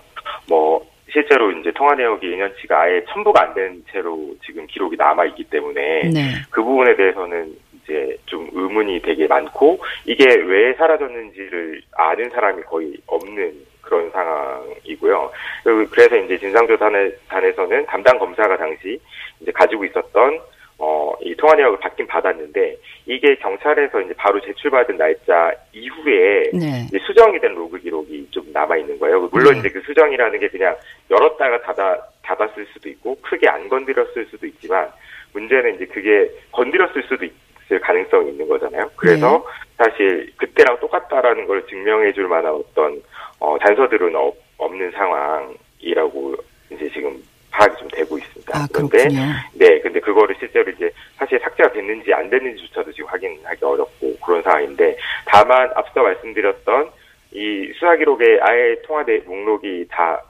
[0.49, 5.45] 뭐, 실제로 이제 통화 내역이 2년치가 아예 첨부가 안 된 채로 지금 기록이 남아 있기
[5.45, 6.21] 때문에, 네.
[6.51, 13.53] 그 부분에 대해서는 이제 좀 의문이 되게 많고, 이게 왜 사라졌는지를 아는 사람이 거의 없는
[13.83, 15.31] 그런 상황이고요.
[15.65, 18.99] 그- 그래서 이제 진상조사단에서는 담당 검사가 당시
[19.41, 20.41] 이제 가지고 있었던
[20.79, 26.87] 어, 이 통화 내역을 받긴 받았는데 이게 경찰에서 이제 바로 제출받은 날짜 이후에 네.
[26.87, 29.29] 이제 수정이 된 로그 기록이 좀 남아 있는 거예요.
[29.33, 29.61] 물론 네.
[29.61, 30.77] 이제 그 수정이라는 게 그냥
[31.11, 34.89] 열었다가 닫아 닫았을 수도 있고 크게 안 건드렸을 수도 있지만
[35.33, 38.89] 문제는 이제 그게 건드렸을 수도 있을 가능성이 있는 거잖아요.
[38.97, 39.45] 그래서
[39.77, 43.03] 사실 그때랑 똑같다라는 걸 증명해 줄 만한 어떤
[43.41, 46.37] 어, 단서들은 없, 없는 상황이라고
[46.71, 48.57] 이제 지금 파악이 좀 되고 있습니다.
[48.57, 49.09] 아, 그런데.
[49.55, 50.91] 네, 근데 그거를 실제로 이제
[51.33, 56.91] 사실 삭제가 됐는지 안 됐는지조차도 지금 확인하기 어렵고 그런 상황인데 다만 앞서 말씀드렸던
[57.33, 60.21] 이 수사 기록에 아예 통화 내 목록이 다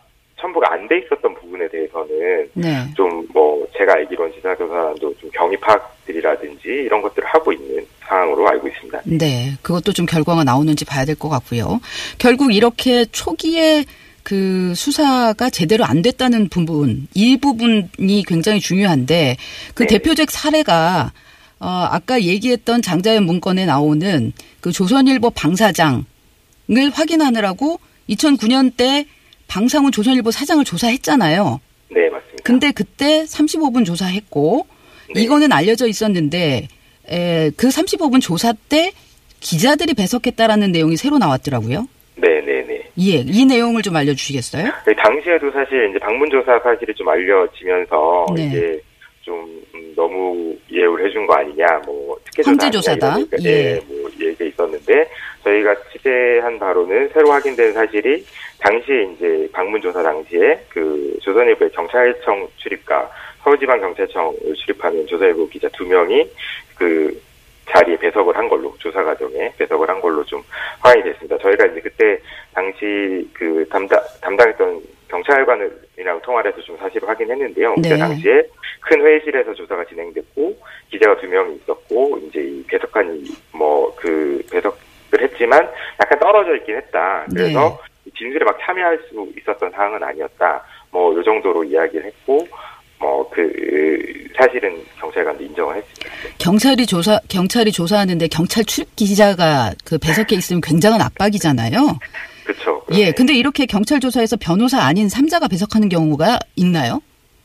[0.40, 2.84] 첨부가 안 돼 있었던 부분에 대해서는 네.
[2.96, 9.02] 좀뭐 제가 알기로는 지사조사도 좀 경위 파악들이라든지 이런 것들을 하고 있는 상황으로 알고 있습니다.
[9.06, 9.52] 네.
[9.62, 11.80] 그것도 좀 결과가 나오는지 봐야 될 것 같고요.
[12.18, 13.84] 결국 이렇게 초기에
[14.22, 19.36] 그 수사가 제대로 안 됐다는 부분, 이 부분이 굉장히 중요한데
[19.74, 19.98] 그 네.
[19.98, 21.12] 대표적 사례가
[21.58, 26.04] 어, 아까 얘기했던 장자연 문건에 나오는 그 조선일보 방사장을
[26.92, 27.78] 확인하느라고
[28.10, 29.06] 2009년 때
[29.46, 31.60] 방상훈 조선일보 사장을 조사했잖아요.
[31.90, 32.42] 네, 맞습니다.
[32.42, 34.66] 근데 그때 35분 조사했고
[35.14, 35.22] 네.
[35.22, 36.68] 이거는 알려져 있었는데
[37.10, 38.92] 에, 그 35분 조사 때
[39.40, 41.86] 기자들이 배석했다라는 내용이 새로 나왔더라고요.
[42.16, 42.51] 네, 네, 네.
[42.98, 44.64] 예, 이 내용을 좀 알려주시겠어요?
[44.86, 48.46] 네, 당시에도 사실 이제 방문조사 사실이 좀 알려지면서 네.
[48.46, 48.80] 이게
[49.22, 49.34] 좀
[49.74, 53.16] 음, 너무 예우를 해준 거 아니냐, 뭐 특혜 조사 조사다.
[53.44, 53.48] 예.
[53.48, 53.80] 예.
[53.88, 55.08] 뭐 얘기가 있었는데
[55.44, 58.24] 저희가 취재한 바로는 새로 확인된 사실이
[58.58, 63.10] 당시에 이제 방문조사 당시에 그 조선일보의 경찰청 출입과
[63.42, 66.28] 서울지방경찰청을 출입하는 조선일보 기자 두 명이
[66.76, 67.20] 그
[67.68, 70.42] 자리에 배석을 한 걸로 조사 과정에 배석을 한 걸로 좀
[70.80, 71.38] 확인이 됐습니다.
[71.38, 72.18] 저희가 이제 그때
[72.54, 77.74] 당시 그 담당 담당했던 경찰관이랑 통화를 해서 좀 사실을 확인했는데요.
[77.76, 77.82] 네.
[77.82, 78.42] 그때 당시에
[78.80, 80.56] 큰 회의실에서 조사가 진행됐고
[80.90, 85.68] 기자가 두 명이 있었고 이제 이 배석관이 뭐 그 배석을 했지만
[86.00, 87.24] 약간 떨어져 있긴 했다.
[87.30, 87.78] 그래서
[88.16, 90.64] 진술에 막 참여할 수 있었던 상황은 아니었다.
[90.90, 92.46] 뭐 요 정도로 이야기를 했고
[92.98, 96.10] 뭐그 사실은 경찰관도 인정을 했습니다.
[96.38, 101.98] 경찰이 조사 경찰이 조사하는데 경찰 출입 기자가 그 배석해 있으면 굉장한 압박이잖아요.
[102.52, 102.82] 그렇죠.
[102.92, 107.00] 예, 근데 이렇게 경찰 조사에서 변호사 아닌 삼자가 배석하는 경우가 있나요?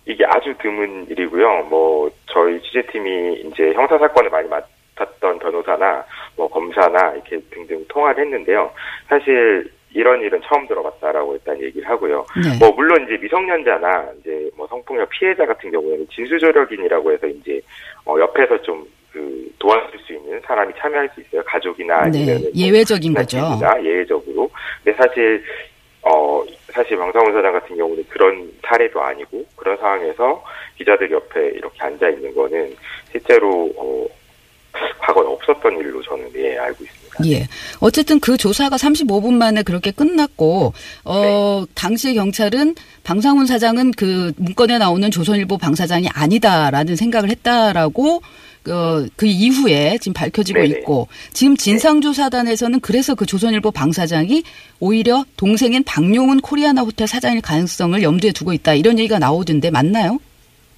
[0.06, 1.67] 이게 아주 드문 일이고요.
[1.70, 6.04] 뭐 저희 취재팀이 이제 형사 사건을 많이 맡았던 변호사나
[6.36, 8.72] 뭐 검사나 이렇게 등등 통화를 했는데요.
[9.08, 12.26] 사실 이런 일은 처음 들어봤다라고 일단 얘기를 하고요.
[12.36, 12.58] 네.
[12.60, 17.60] 뭐 물론 이제 미성년자나 이제 뭐 성폭력 피해자 같은 경우에는 진수조력인이라고 해서 이제
[18.06, 18.89] 어 옆에서 좀그
[19.67, 21.43] 도와줄 수 있는 사람이 참여할 수 있어요.
[21.43, 23.38] 가족이나 아니면 네, 예외적인 거죠.
[23.84, 24.49] 예외적으로.
[24.82, 25.43] 근데 사실
[26.01, 30.41] 어 사실 방상훈 사장 같은 경우는 그런 사례도 아니고 그런 상황에서
[30.77, 32.73] 기자들 옆에 이렇게 앉아 있는 거는
[33.12, 34.08] 실제로 어
[34.99, 37.07] 과거에 없었던 일로 저는 예 알고 있습니다.
[37.25, 37.47] 예.
[37.80, 40.73] 어쨌든 그 조사가 35분 만에 그렇게 끝났고,
[41.06, 48.21] 어, 당시 경찰은 방상훈 사장은 그 문건에 나오는 조선일보 방사장이 아니다라는 생각을 했다라고,
[48.69, 50.80] 어, 그 이후에 지금 밝혀지고 네네.
[50.80, 54.43] 있고, 지금 진상조사단에서는 그래서 그 조선일보 방사장이
[54.80, 58.73] 오히려 동생인 박용훈 코리아나 호텔 사장일 가능성을 염두에 두고 있다.
[58.73, 60.19] 이런 얘기가 나오던데 맞나요?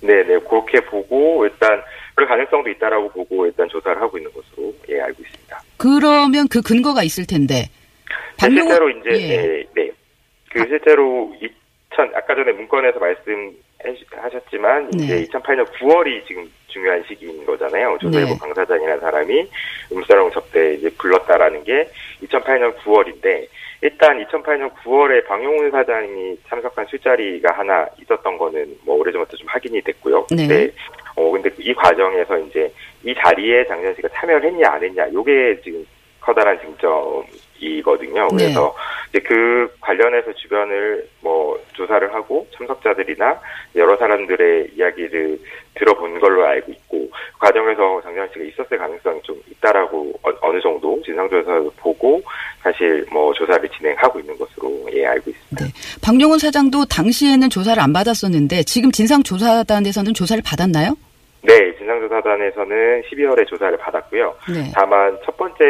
[0.02, 1.82] 네네 그렇게 보고 일단
[2.16, 5.39] 그럴 가능성도 있다라고 보고 일단 조사를 하고 있는 것으로 예 알고 있습니다.
[5.80, 7.66] 그러면 그 근거가 있을 텐데.
[8.38, 9.38] 박용훈- 실제로 이제 예.
[9.38, 9.92] 네, 네.
[10.52, 15.04] 그 실제로 2000 아까 전에 문건에서 말씀하셨지만 네.
[15.04, 17.98] 이제 2008년 9월이 지금 중요한 시기인 거잖아요.
[18.00, 18.40] 조선일보 네.
[18.40, 19.48] 방사장이라는 사람이
[19.92, 21.90] 음사롱 접대 이제 불렀다라는 게
[22.24, 23.48] 2008년 9월인데
[23.82, 30.28] 일단 2008년 9월에 방용훈 사장이 참석한 술자리가 하나 있었던 거는 뭐 오래전부터 좀 확인이 됐고요.
[30.32, 30.48] 네.
[30.48, 30.72] 근데
[31.16, 32.72] 어 근데 이 과정에서 이제
[33.04, 35.86] 이 자리에 장현 씨가 참여를 했냐 안 했냐 요게 지금
[36.22, 38.28] 커다란 쟁점이거든요.
[38.32, 38.38] 네.
[38.38, 38.76] 그래서
[39.10, 43.40] 이제 그 관련해서 주변을 뭐 조사를 하고 참석자들이나
[43.76, 45.40] 여러 사람들의 이야기를
[45.76, 51.02] 들어본 걸로 알고 있고 그 과정에서 장현 씨가 있었을 가능성이 좀 있다라고 어, 느 정도
[51.04, 52.22] 진상조사를 보고
[52.62, 55.66] 사실 뭐 조사를 진행하고 있는 것으로 예 알고 있습니다.
[55.66, 55.72] 네.
[56.04, 60.96] 박용훈 사장도 당시에는 조사를 안 받았었는데 지금 진상조사단에서는 조사를 받았나요?
[61.42, 64.36] 네, 진상조사단에서는 12월에 조사를 받았고요.
[64.50, 64.72] 네.
[64.74, 65.64] 다만 첫 번째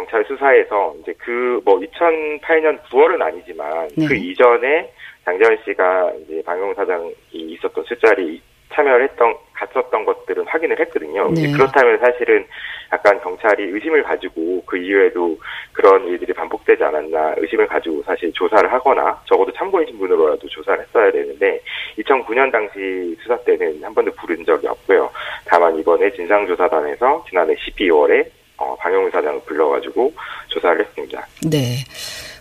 [0.00, 4.06] 경찰 수사에서 이제 그 뭐 2008년 9월은 아니지만 네.
[4.06, 4.90] 그 이전에
[5.24, 8.40] 장재원 씨가 이제 방용 사장이 있었던 술자리
[8.72, 11.28] 참여를 했던 갔었던 것들은 확인을 했거든요.
[11.32, 11.50] 네.
[11.52, 12.46] 그렇다면 사실은
[12.92, 15.36] 약간 경찰이 의심을 가지고 그 이후에도
[15.72, 21.60] 그런 일들이 반복되지 않았나 의심을 가지고 사실 조사를 하거나 적어도 참고인 신분으로라도 조사를 했어야 되는데
[21.98, 25.10] 2009년 당시 수사 때는 한 번도 부른 적이 없고요.
[25.46, 28.39] 다만 이번에 진상조사단에서 지난해 12월에
[28.70, 30.12] 어, 방용훈 사장을 불러가지고
[30.48, 31.26] 조사를 했습니다.
[31.46, 31.78] 네.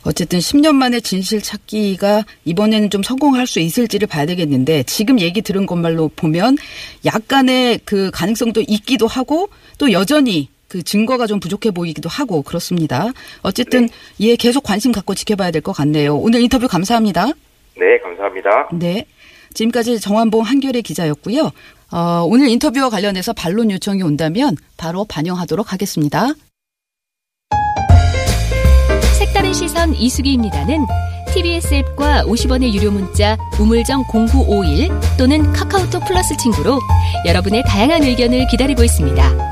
[0.05, 5.65] 어쨌든 10년 만에 진실 찾기가 이번에는 좀 성공할 수 있을지를 봐야 되겠는데 지금 얘기 들은
[5.65, 6.55] 것말로 보면
[7.05, 13.07] 약간의 그 가능성도 있기도 하고 또 여전히 그 증거가 좀 부족해 보이기도 하고 그렇습니다.
[13.41, 13.89] 어쨌든
[14.19, 16.15] 예 계속 관심 갖고 지켜봐야 될 것 같네요.
[16.15, 17.25] 오늘 인터뷰 감사합니다.
[17.75, 18.69] 네, 감사합니다.
[18.73, 19.05] 네.
[19.53, 21.51] 지금까지 정환봉 한결의 기자였고요.
[21.91, 26.33] 어, 오늘 인터뷰와 관련해서 반론 요청이 온다면 바로 반영하도록 하겠습니다.
[29.17, 30.85] 색다른 시선 이수기입니다는
[31.33, 36.79] TBS 앱과 50원의 유료 문자 우물정 0951 또는 카카오톡 플러스 친구로
[37.25, 39.49] 여러분의 다양한 의견을 기다리고 있습니다.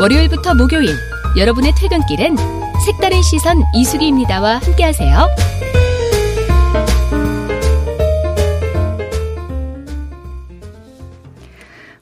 [0.00, 0.96] 월요일부터 목요일
[1.36, 2.36] 여러분의 퇴근길엔
[2.84, 5.28] 색다른 시선 이수기입니다와 함께하세요.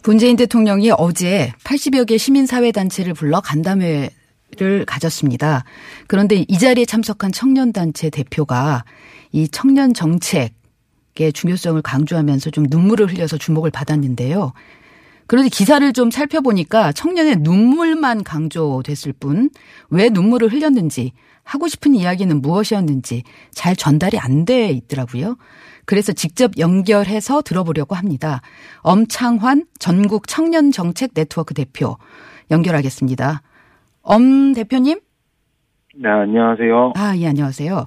[0.04, 4.10] 문재인 대통령이 어제 80여 개 시민사회단체를 불러 간담회
[4.56, 5.64] 를 가졌습니다.
[6.08, 8.84] 그런데 이 자리에 참석한 청년단체 대표가
[9.30, 14.52] 이 청년 정책의 중요성을 강조하면서 좀 눈물을 흘려서 주목을 받았는데요.
[15.26, 19.48] 그런데 기사를 좀 살펴보니까 청년의 눈물만 강조됐을 뿐
[19.88, 21.12] 왜 눈물을 흘렸는지
[21.44, 25.36] 하고 싶은 이야기는 무엇이었는지 잘 전달이 안 돼 있더라고요.
[25.84, 28.40] 그래서 직접 연결해서 들어보려고 합니다.
[28.82, 31.96] 엄창환 전국 청년 정책 네트워크 대표
[32.50, 33.42] 연결하겠습니다.
[34.02, 35.00] 엄 대표님?
[35.96, 36.92] 네, 안녕하세요.
[36.96, 37.84] 아, 예, 안녕하세요.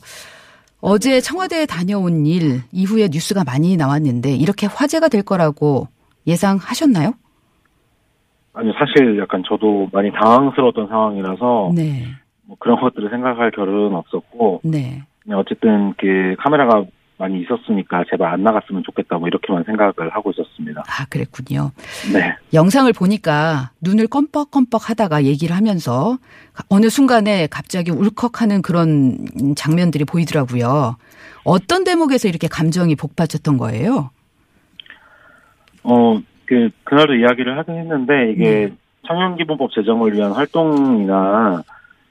[0.82, 5.88] 어제 청와대에 다녀온 일 이후에 뉴스가 많이 나왔는데 이렇게 화제가 될 거라고
[6.28, 7.14] 예상하셨나요?
[8.54, 12.06] 아니, 사실 약간 저도 많이 당황스러웠던 상황이라서 네.
[12.44, 15.02] 뭐 그런 것들을 생각할 겨를은 없었고 네.
[15.34, 16.86] 어쨌든 그 카메라가
[17.18, 20.84] 많이 있었으니까 제발 안 나갔으면 좋겠다 뭐 이렇게만 생각을 하고 있었습니다.
[20.86, 21.72] 아, 그랬군요.
[22.14, 22.36] 네.
[22.54, 26.18] 영상을 보니까 눈을 껌뻑껌뻑 하다가 얘기를 하면서
[26.70, 29.18] 어느 순간에 갑자기 울컥하는 그런
[29.56, 30.98] 장면들이 보이더라고요.
[31.44, 34.10] 어떤 대목에서 이렇게 감정이 복받쳤던 거예요?
[35.84, 38.74] 어, 그, 그날도 이야기를 하긴 했는데 이게
[39.08, 41.64] 청년기본법 제정을 위한 활동이나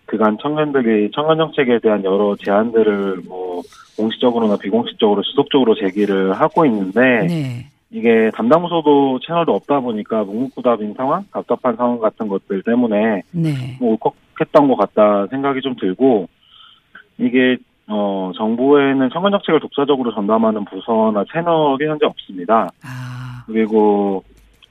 [0.06, 3.62] 그간 청년들이 청년 정책에 대한 여러 제안들을 뭐
[3.96, 7.66] 공식적으로나 비공식적으로 지속적으로 제기를 하고 있는데 네.
[7.90, 13.76] 이게 담당 부서도 채널도 없다 보니까 묵묵부답인 상황, 답답한 상황 같은 것들 때문에 네.
[13.80, 16.28] 뭐 울컥했던 것 같다 생각이 좀 들고
[17.18, 22.70] 이게 어 정부에는 청년 정책을 독자적으로 전담하는 부서나 채널이 현재 없습니다.
[22.82, 24.24] 아, 그리고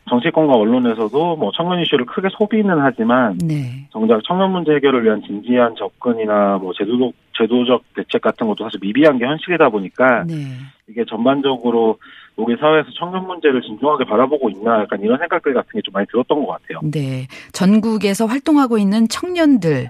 [0.09, 3.87] 정치권과 언론에서도 뭐 청년 이슈를 크게 소비는 하지만 네.
[3.91, 9.17] 정작 청년 문제 해결을 위한 진지한 접근이나 뭐 제도적 제도적 대책 같은 것도 사실 미비한
[9.17, 10.47] 게 현실이다 보니까 네.
[10.87, 11.97] 이게 전반적으로
[12.35, 16.45] 우리 사회에서 청년 문제를 진중하게 바라보고 있나 약간 이런 생각들 같은 게 좀 많이 들었던
[16.45, 16.79] 것 같아요.
[16.83, 17.27] 네.
[17.51, 19.89] 전국에서 활동하고 있는 청년들의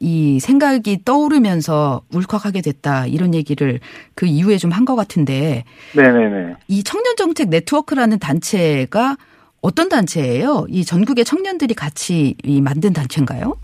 [0.00, 3.06] 이 생각이 떠오르면서 울컥하게 됐다.
[3.06, 3.78] 이런 얘기를
[4.14, 5.64] 그 이후에 좀 한 것 같은데
[5.94, 6.54] 네네네.
[6.68, 9.16] 이 청년정책 네트워크라는 단체가
[9.62, 10.66] 어떤 단체예요?
[10.68, 13.54] 이 전국의 청년들이 같이 이 만든 단체인가요?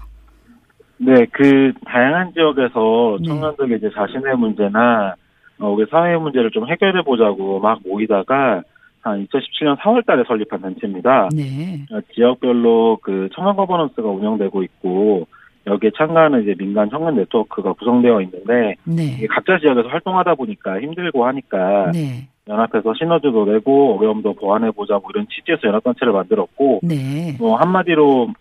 [1.03, 3.29] 네, 그 다양한 지역에서 네.
[3.29, 5.15] 청년들이 이제 자신의 문제나
[5.59, 8.63] 어, 우리 사회 문제를 좀 해결해 보자고 막 모이다가
[9.01, 11.31] 한 2017년 4월 달에 설립한 단체입니다.
[11.35, 11.87] 네.
[11.91, 15.27] 어, 지역별로 그 청년 거버넌스가 운영되고 있고
[15.67, 19.27] 여기에 참가하는 이제 민간 청년 네트워크가 구성되어 있는데 네.
[19.29, 22.29] 각자 지역에서 활동하다 보니까 힘들고 하니까 네.
[22.47, 27.37] 연합해서 시너지도 내고 어려움도 보완해 보자 뭐 이런 취지에서 연합 단체를 만들었고 네.
[27.39, 28.33] 뭐 한마디로 어,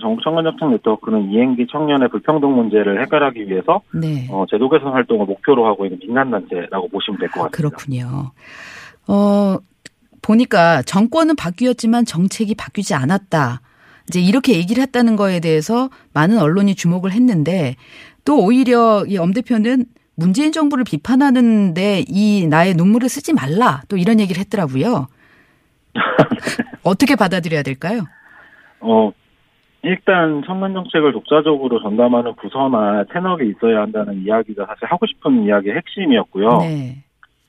[0.00, 4.28] 전국 청년 협력 네트워크는 이행기 청년의 불평등 문제를 해결하기 위해서 네.
[4.30, 7.56] 어, 제도 개선 활동을 목표로 하고 있는 민간 단체라고 보시면 될 것 같습니다.
[7.56, 8.30] 그렇군요.
[9.08, 9.56] 어,
[10.22, 13.60] 보니까 정권은 바뀌었지만 정책이 바뀌지 않았다.
[14.08, 17.76] 이제 이렇게 얘기를 했다는 거에 대해서 많은 언론이 주목을 했는데
[18.24, 24.20] 또 오히려 이 엄 대표는 문재인 정부를 비판하는데 이 나의 눈물을 쓰지 말라 또 이런
[24.20, 25.08] 얘기를 했더라고요.
[26.84, 28.04] 어떻게 받아들여야 될까요?
[28.80, 29.10] 어,
[29.82, 36.58] 일단 청년 정책을 독자적으로 전담하는 부서나 채널이 있어야 한다는 이야기가 사실 하고 싶은 이야기의 핵심이었고요.
[36.58, 36.96] 네.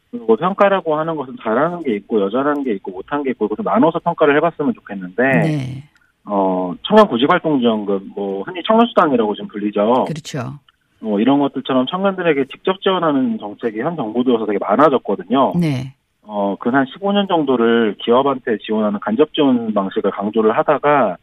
[0.09, 3.99] 그리고 평가라고 하는 것은 잘하는 게 있고 여전한 게 있고 못한 게 있고 그래서 나눠서
[3.99, 5.83] 평가를 해봤으면 좋겠는데 네.
[6.25, 10.05] 어, 청년 구직활동지원금 뭐 흔히 청년수당이라고 좀 불리죠.
[10.07, 10.59] 그렇죠.
[10.99, 15.53] 뭐 이런 것들처럼 청년들에게 직접 지원하는 정책이 현 정부 들어서 되게 많아졌거든요.
[15.59, 15.93] 네.
[16.21, 21.17] 어, 근 한 15년 정도를 기업한테 지원하는 간접 지원 방식을 강조를 하다가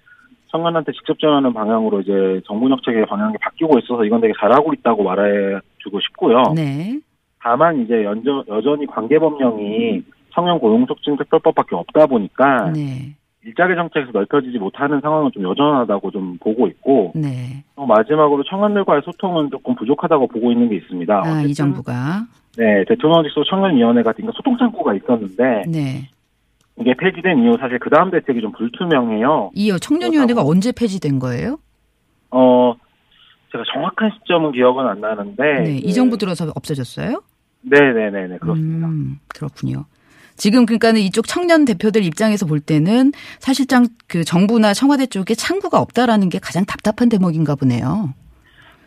[0.50, 6.00] 청년한테 직접 지원하는 방향으로 이제 정부 정책의 방향이 바뀌고 있어서 이건 되게 잘하고 있다고 말해주고
[6.00, 6.42] 싶고요.
[6.54, 6.98] 네.
[7.40, 13.14] 다만 이제 연저, 여전히 관계 법령이 청년 고용 촉진 특별법밖에 없다 보니까 네.
[13.44, 17.64] 일자리 정책에서 넓혀지지 못하는 상황은 좀 여전하다고 좀 보고 있고 네.
[17.74, 21.22] 어, 마지막으로 청년들과의 소통은 조금 부족하다고 보고 있는 게 있습니다.
[21.24, 22.26] 아, 이 정부가.
[22.58, 26.08] 네, 대통령 직속 청년위원회 같은 거 소통 창구가 있었는데 네.
[26.80, 29.50] 이게 폐지된 이후 사실 그 다음 대책이 좀 불투명해요.
[29.54, 31.58] 이 청년위원회가 언제 폐지된 거예요?
[32.30, 32.74] 어,
[33.52, 35.42] 제가 정확한 시점은 기억은 안 나는데.
[35.64, 35.76] 네.
[35.78, 37.22] 이 그- 정부 들어서 없어졌어요?
[37.62, 38.86] 네네네네, 그렇습니다.
[38.86, 39.84] 음, 그렇군요.
[40.36, 46.30] 지금 그러니까는 이쪽 청년 대표들 입장에서 볼 때는 사실상 그 정부나 청와대 쪽에 창구가 없다라는
[46.30, 48.14] 게 가장 답답한 대목인가 보네요.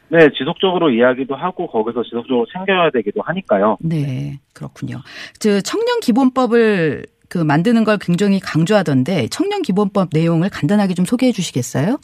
[0.10, 3.78] 네, 지속적으로 이야기도 하고 거기서 지속적으로 챙겨야 되기도 하니까요.
[3.82, 5.02] 네, 그렇군요.
[5.40, 11.98] 저 청년 기본법을 그 만드는 걸 굉장히 강조하던데 청년 기본법 내용을 간단하게 좀 소개해 주시겠어요?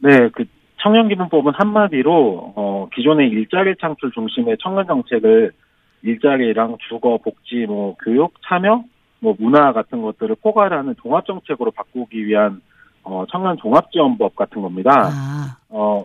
[0.00, 0.44] 네, 그
[0.82, 5.52] 청년 기본법은 한마디로 어, 기존의 일자리 창출 중심의 청년 정책을
[6.02, 8.82] 일자리랑 주거, 복지, 뭐 교육, 참여,
[9.20, 12.60] 뭐 문화 같은 것들을 포괄하는 종합 정책으로 바꾸기 위한
[13.04, 15.10] 어, 청년 종합 지원법 같은 겁니다.
[15.12, 16.04] 아, 어,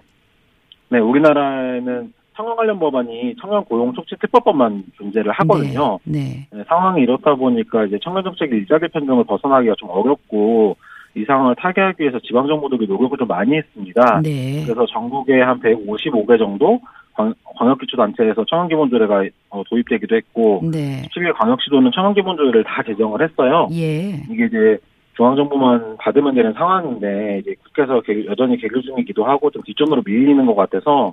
[0.90, 6.00] 네, 우리나라에는 청년 관련 법안이 청년 고용 촉진 특별법만 존재를 하거든요.
[6.06, 6.48] 네.
[6.54, 10.78] 네, 상황이 이렇다 보니까 이제 청년 정책 일자리 편등을 벗어나기가 좀 어렵고
[11.16, 14.22] 이 상황을 타개하기 위해서 지방 정부들이 노력을 좀 많이 했습니다.
[14.24, 14.64] 네.
[14.64, 16.80] 그래서 전국에 한 155개 정도
[17.14, 21.02] 광, 광역기초단체에서 청년기본조례가 어, 도입되기도 했고 네.
[21.14, 23.68] 17개 광역시도는 청년기본조례를 다 제정을 했어요.
[23.74, 24.12] 예.
[24.32, 24.78] 이게 이제
[25.18, 30.56] 중앙정부만 받으면 되는 상황인데 이제 국회에서 개- 여전히 계류 중이기도 하고 좀 뒷전으로 밀리는 것
[30.56, 31.12] 같아서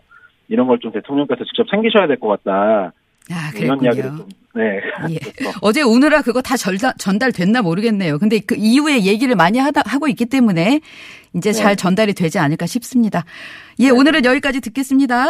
[0.48, 2.92] 이런 걸 좀 대통령께서 직접 챙기셔야 될 것 같다
[3.30, 4.10] 아, 이런 이야기를.
[4.10, 4.80] 좀 네.
[5.10, 5.18] 예.
[5.60, 8.18] 어제 오늘아 그거 다 전달, 전달됐나 모르겠네요.
[8.18, 10.80] 근데 그 이후에 얘기를 많이 하다, 하고 있기 때문에
[11.34, 13.24] 이제 잘 전달이 되지 않을까 싶습니다.
[13.80, 15.26] 예, 오늘은 여기까지 듣겠습니다.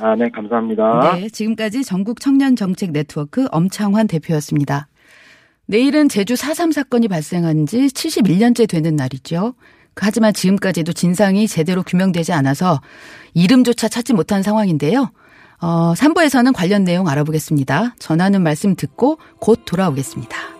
[0.00, 1.16] 아, 네, 감사합니다.
[1.16, 4.88] 네, 지금까지 전국 청년 정책 네트워크 엄창환 대표였습니다.
[5.66, 9.54] 내일은 제주 4.3 사건이 발생한 지 71년째 되는 날이죠.
[9.96, 12.80] 하지만 지금까지도 진상이 제대로 규명되지 않아서
[13.34, 15.10] 이름조차 찾지 못한 상황인데요.
[15.60, 17.94] 어, 3부에서는 관련 내용 알아보겠습니다.
[17.98, 20.53] 전하는 말씀 듣고 곧 돌아오겠습니다.